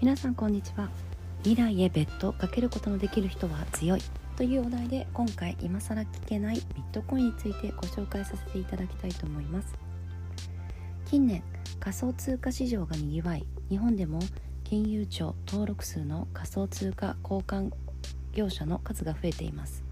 [0.00, 0.88] 皆さんこんにちは。
[1.42, 4.02] 未来へ別途かけることのできる人は強い。
[4.36, 9.74] というお題で今回今更聞けないビットコインについてご紹介させていただきたいと思います。
[11.06, 11.42] 近年
[11.80, 13.44] 仮想通貨市場がにぎわい。
[13.70, 14.20] 日本でも
[14.62, 17.72] 金融庁登録数の仮想通貨交換
[18.32, 19.82] 業者の数が増えています。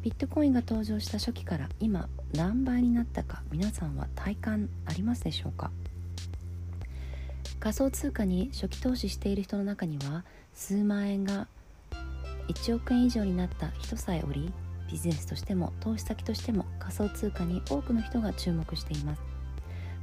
[0.00, 5.72] ビットコインが登場した初期から今何倍になったか皆さんは体感ありますでしょうか？
[7.60, 11.48] 仮想通貨に初期投資している人の中には数万円が
[12.48, 14.52] 1億円以上になった人さえおり
[14.90, 19.22] ビジネスとしても投資先としても仮想通貨に多くの人が注目しています。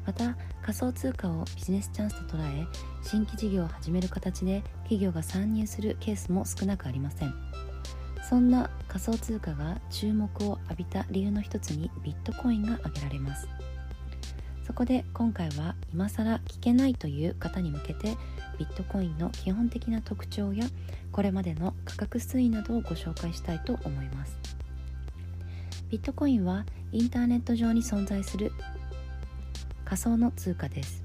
[0.06, 2.68] また仮想通貨をビジネスチャンスと捉え
[3.02, 7.34] 新規事業を始める形で企業が参入するケースも少なくありません。
[8.30, 13.48] そんな仮想通貨が注目を浴びた理由の一つにビットコインが挙げられます。
[14.66, 18.18] そこで今回は今更聞けないという方に向けて
[18.60, 20.66] ビットコインの基本的な特徴や
[21.14, 24.38] これまでの価格推移などをご紹介したいと思います。
[25.90, 28.52] ビットコインはインターネット上に存在する
[29.86, 31.02] 仮想の通貨です。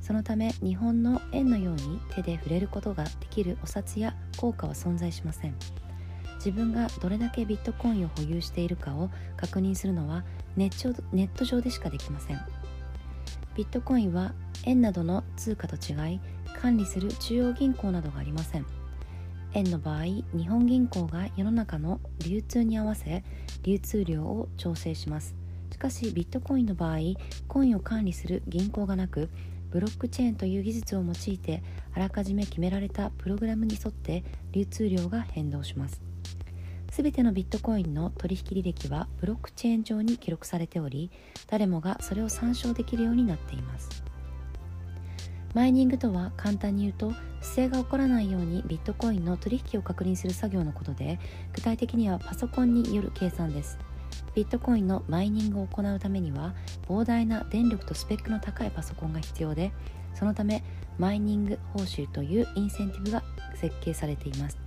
[0.00, 5.54] そのため日本の円のように手で触れることができるお札や硬貨は存在しません。
[6.38, 10.24] 自分がどれだけビットコインを保有しているかを確認するのは
[10.56, 12.53] ネット上でしかできません。
[13.54, 16.20] ビットコインは円などの通貨と違い
[16.60, 18.66] 管理する中央銀行などがありません。
[19.52, 23.22] 円の場合日本銀行が世の中の流通に合わせ
[23.62, 25.36] 流通量を調整します。
[25.70, 26.98] しかしビットコインの場合
[27.46, 29.30] コインを管理する銀行がなく
[29.70, 31.62] ブロックチェーンという技術を用いて
[31.94, 36.13] あらかじめ決められたプログラムに沿って流通量が変動します。
[36.94, 41.10] すべてのビットコインの取引履歴はブロックチェーン上に記録されており
[41.48, 44.04] 誰もがそれを参照できるようになっています。
[45.54, 51.18] マイニングとは簡単に言うと不正が起こらないようにビットコインの取引を確認する作業のことで
[51.52, 53.76] 具体的にはパソコンによる計算です。
[54.36, 56.54] ビットコインのマイニングを行うためには
[56.86, 59.72] 膨大な電力とスペックの高いパソコンが必要で
[60.14, 60.62] そのため
[60.98, 63.24] マイニング報酬というインセンティブが
[63.56, 64.63] 設計されています。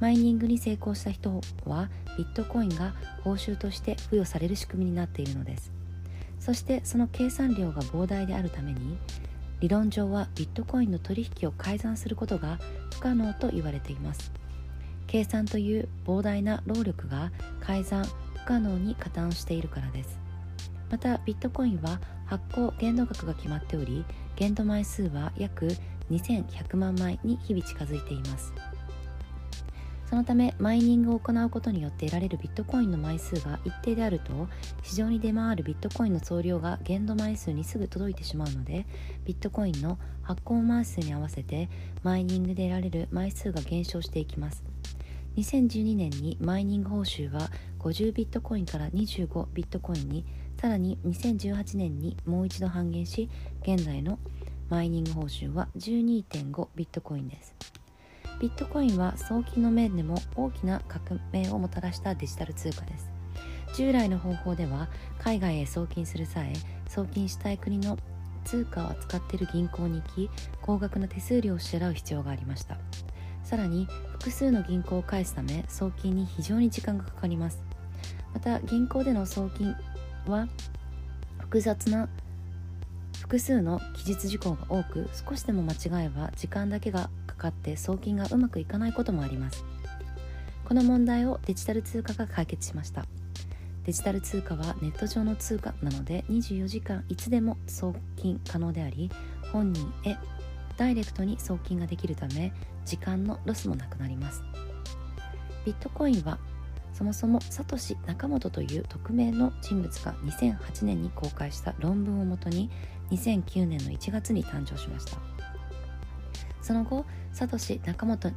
[0.00, 2.94] マイニングに成功した人はビットコインが
[3.24, 5.72] 報酬として付与される仕組みになっているのです。
[6.38, 8.96] そしてその計算量が膨大であるために
[9.60, 12.60] 理論上はビットコインの取引を改ざんすることが
[12.94, 14.32] 不可能と言われています。
[15.06, 20.18] 計算という膨大な労力が改ざん不可能に加担しているからです。
[20.90, 24.04] またビットコインは発行限度額が決まっており
[24.36, 25.68] 限度枚数は約
[26.10, 28.52] 2100万枚に日々近づいています。
[30.08, 34.48] そのためマイニングを行うことによって得られるビットコインの枚数が一定であると
[34.82, 38.86] 市場に出回るビットコインの総量が限度枚数にすぐ届いてしまうので
[39.26, 41.68] ビットコインの発行枚数に合わせて
[42.02, 44.64] マイニングで得られる枚数が減少していきます。
[45.36, 50.24] 2012年にマイニング報酬は50ビットコインから25ビットコインに
[50.60, 53.28] さらに2018年にもう一度半減し
[53.62, 54.18] 現在の
[54.68, 57.77] マイニング報酬は12.5ビットコインです。
[58.40, 63.10] ビットコインは送金の面でも大きな革命をもたらしたデジタル通貨です。
[63.74, 64.88] 従来の方法では
[65.18, 66.52] 海外へ送金する際
[66.88, 67.98] 送金したい国の
[68.44, 70.30] 通貨を扱っている銀行に行き
[70.62, 72.78] 高額な手数料を支払う必要がありました。
[73.42, 77.60] さらに複数の銀行を返すため送金に非常に時間がかかります。
[78.32, 79.74] また銀行での送金
[80.26, 80.46] は
[81.38, 82.08] 複雑な
[83.28, 89.66] 複数の記述事項が多く少しでも間違えば時間だけがかって送金がうまくいかないこともあります。
[90.64, 93.04] この問題をデジタル通貨が解決しました。
[93.84, 99.10] デジタル通貨はネット上の通貨なので24時間いつでも送金可能であり
[99.52, 100.16] 本人へ
[100.78, 102.50] ダイレクトに送金ができるため
[102.86, 104.42] 時間のロスもなくなります。
[105.66, 106.38] ビットコインは
[106.94, 112.70] そもそもサトシ・ナカモトという匿名の人物が2008年に公開した論文をもとに
[113.10, 115.18] 2009年の1月に誕生しました。
[116.62, 118.32] その後サトシ仲本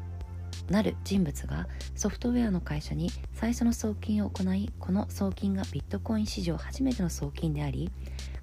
[0.70, 7.92] なる人物がソフトウェアの会社に最初の送金を行いこの送金がビットコイン史上初めての送金であり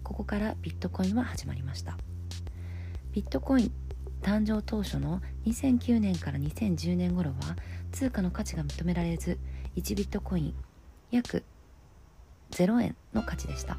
[0.02, 1.96] ここからビットコインは始まりました。
[3.12, 3.72] ビットコイン
[4.20, 7.36] 誕生当初の2009年から2010年頃は
[7.92, 9.38] 通貨の価値が認められず
[9.76, 10.54] 1ビットコイン
[11.10, 11.44] 約
[12.50, 13.78] 0円の価値でした。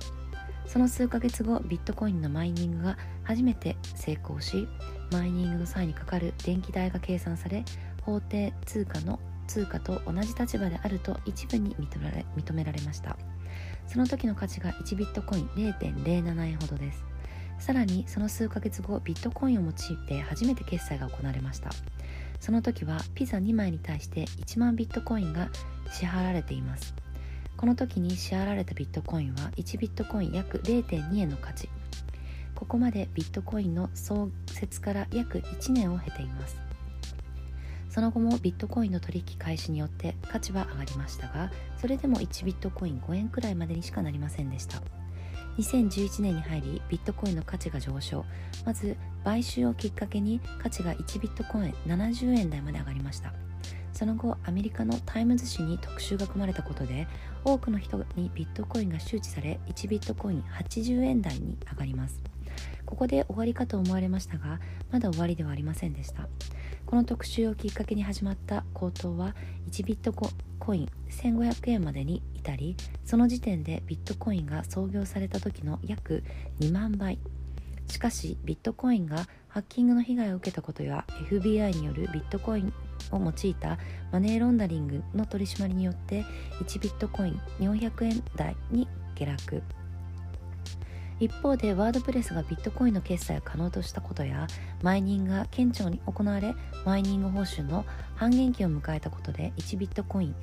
[0.70, 4.68] その数ヶ月後ビットコインのマイニングが初めて成功し
[5.12, 7.66] マイニングの際にかかる電気代が計算され
[8.04, 13.18] 法定通貨の通貨と同じ立場であると一部に認められ認められました。
[13.88, 17.04] その時の価値が1ビットコイン0.07円ほどです。
[17.58, 19.74] さらにその数ヶ月後ビットコインを用い
[20.08, 21.72] て初めて決済が行われました。
[22.40, 25.50] その時はピザ2枚に対して1万ビットコインが
[25.92, 26.94] 支払われています。
[27.60, 31.68] この時に支払われたビットコインは1ビットコイン約0.2円の価値。
[32.56, 36.56] ここまでビットコインの創設から約1年を経ています。
[37.90, 41.52] その後もビットコインの取引開始によって価値は上がりましたが
[41.82, 44.82] それでも1ビットコイン5円くらいまでにしかなりませんでした。
[45.58, 48.24] 2011年に入りビットコインの価値が上昇。
[48.66, 48.96] まず
[49.26, 53.34] 買収をきっかけに価値が1ビットコイン70円台まで上がりました。
[53.94, 57.08] その後アメリカのタイムズ紙に特集が組まれたことで
[57.44, 62.22] 多くの人にビットコインが周知され1ビットコイン80円台に上がります。
[62.86, 64.60] ここで終わりかと思われましたが
[64.92, 66.28] まだ終わりではありませんでした。
[66.86, 69.36] この特集をきっかけに始まった高騰は
[69.70, 72.76] 1ビットコイン1500円までに至り
[73.06, 76.24] その時点でビットコインが創業された時の約
[76.60, 77.20] 2万倍。
[77.88, 82.74] しかしビットコインがハッキングの被害を受けたことや FBI によるビットコイン
[83.12, 83.78] を用いた
[84.12, 86.26] マネーロンダリングの取り締まりによって
[86.64, 89.64] 1ビットコイン400円台に下落。
[91.20, 94.48] 一方でワードプレスがビットコインの決済を可能としたことや
[94.82, 96.56] マイニングが顕著に行われ
[96.86, 97.86] マイニング報酬の
[98.16, 100.36] 半減期を迎えたことで1ビットコイン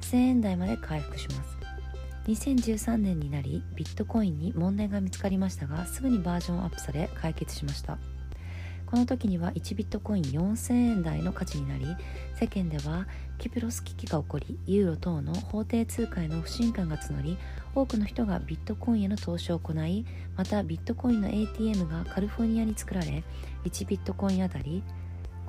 [0.00, 1.56] 1000円台まで回復します。
[2.26, 7.98] 2013年になりビットコインに問題が見つかりましたがすぐにバージョンアップされ解決しました。
[8.94, 11.84] この時には1ビットコイン4000円台の価値になり
[12.38, 13.08] 世間では
[13.38, 17.36] キプロス危機が起こりユーロ等の法定通貨への不信感が募り
[17.74, 20.06] 多くの人がビットコインへの投資を行い
[20.36, 23.24] またビットコインの ATM がカリフォルニアに作られ
[23.64, 24.84] 1ビットコインあたり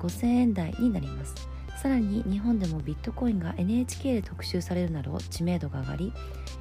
[0.00, 1.32] 5000円台になります。
[1.80, 6.12] さらに日本でもビットコインが NHK で特集されるなど知名度が上がり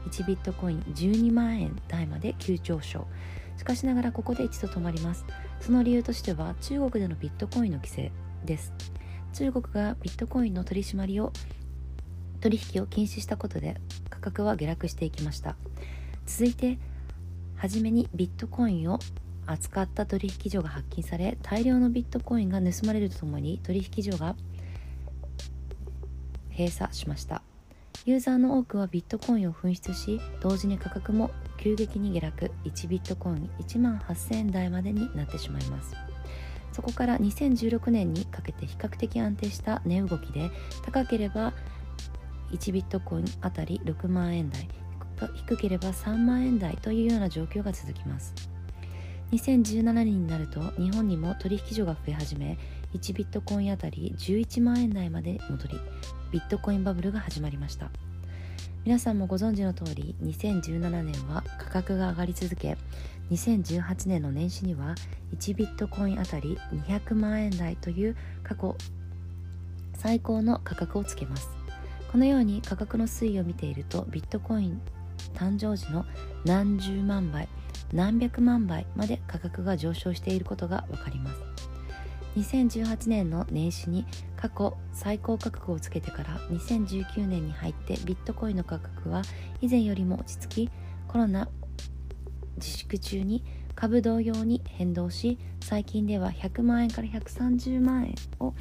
[0.08, 3.08] 1ビットコイン12万円台まで急上昇。
[3.58, 5.26] しかしながらここで一度止まります。
[5.66, 8.12] その理由としては中国でのビットコインの規制
[8.46, 8.72] です。
[9.34, 11.34] 中国がビットコインの取り締まりを
[12.40, 13.82] 取引を禁止したことで
[14.12, 15.56] 価格は下落していきました。
[16.28, 16.78] 続いて
[17.56, 19.00] 初めにビットコインを
[19.48, 24.36] 扱った取引所が発禁され大量のビットコインが盗まれるとともに取引所が
[26.52, 27.42] 閉鎖しました。
[28.06, 31.32] ユーザーの多くはビットコインを紛失し同時に価格も
[31.66, 35.96] 急激に下落1ビットコイン1万8000円台までになってしまいます。
[36.72, 40.52] そこから2016年にかけて比較的安定した値動きで
[40.84, 41.54] 高ければ
[42.52, 44.68] 1ビットコインあたり6万円台
[45.48, 48.36] 低ければ3万円台というような状況が続きます。
[49.32, 52.60] 2017年になると日本にも取引所が増え始め
[52.94, 55.80] 1ビットコインあたり11万円台まで戻り
[56.32, 57.90] ビットコインバブルが始まりました。
[58.86, 62.78] 皆さんもご存知の通り2017年は価格が上がり続け
[63.32, 64.94] 2018年の年始には
[65.36, 66.56] 1ビットコインあたり
[66.88, 68.78] 200万円台という過去
[69.96, 71.50] 最高の価格をつけます。
[72.12, 74.80] このように価格の推移を見ているとビットコイン
[75.34, 76.06] 誕生時の
[76.46, 77.50] 何十万倍
[77.92, 81.75] 何百万倍まで価格が上昇していることが分かります。
[82.36, 84.06] 2018年の年始に
[84.36, 89.22] 過去最高価格をつけてから2019年に入ってビットコインの価格は
[89.62, 90.70] 以前よりも落ち着き
[91.08, 91.48] コロナ
[92.58, 93.44] 自粛中に
[93.76, 98.54] 株同様に変動し最近では100万円から130万円を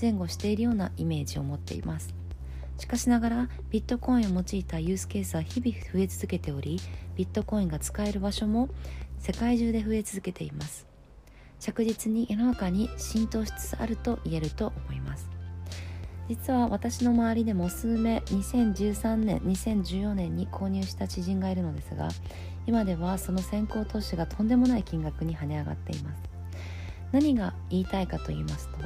[0.00, 2.14] 前後しているようなイメージを持っています。
[2.78, 6.80] しかしながらビットコインを用いたユースケースは日々増え続けており
[7.14, 8.70] ビットコインが使える場所も
[9.18, 10.89] 世界中で増え続けています。
[11.60, 15.28] 着実に世の中に浸透しつつあると言えると思います。
[16.28, 22.08] 実は私の周りでも数名2013年2014年に購入した知人がいるのですが
[22.68, 26.22] 今ではその先行投資がとんでもない金額に跳ね上がっています。
[27.12, 28.78] 何が言いたいかと言いますと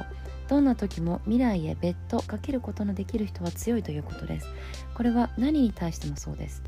[0.47, 4.47] どんな時も未来へ別途かけることのできる人は強いということです。
[4.95, 6.63] これは何に対してもそうです。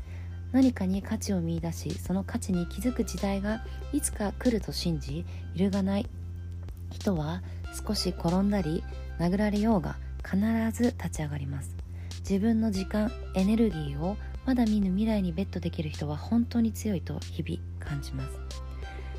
[0.52, 5.24] 何かに価値を見いだしその価値に気づく時代がいつか来ると信じ
[5.54, 6.06] 揺るがない
[6.90, 7.42] 人は
[7.86, 8.82] 少し転んだり
[9.18, 10.38] 殴られようが必
[10.72, 11.74] ず立ち上がります。
[12.20, 18.68] 自分の時間エネルギーをまだ見ぬ未来にベットできる人は本当に強いと日々感じます。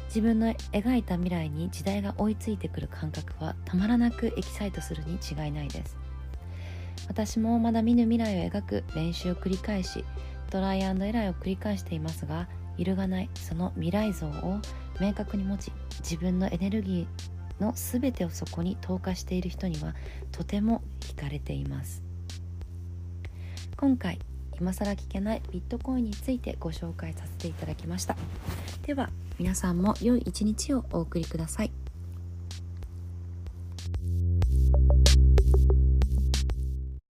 [0.09, 5.97] 自分の描いた未来に時代が追いついてくる感覚はたまらなくエキサイトするに違いないです
[7.07, 10.03] 私もまだ見ぬ未来を描く練習を繰り返し
[10.49, 14.59] トライアンドエラーを繰り返していますが揺るがないその未来像を
[14.99, 19.93] 明確に持ち自分のエネルギーの全てをそこに投下している人には
[20.31, 22.03] とても惹かれています
[23.77, 24.19] 今回
[24.59, 28.15] 今更聞けないビットコインについてご紹介させていただきました
[28.85, 31.78] では皆さんも良い一日をお送りください。